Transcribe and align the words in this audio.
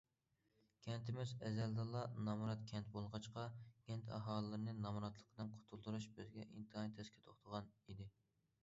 كەنتىمىز 0.85 1.33
ئەزەلدىنلا 1.49 2.01
نامرات 2.29 2.63
كەنت 2.71 2.89
بولغاچقا، 2.95 3.45
كەنت 3.91 4.11
ئاھالىلىرىنى 4.17 4.75
نامراتلىقتىن 4.87 5.53
قۇتۇلدۇرۇش 5.61 6.11
بىزگە 6.19 6.49
ئىنتايىن 6.51 6.99
تەسكە 7.01 7.27
توختىغان 7.31 7.73
ئىدى. 7.87 8.13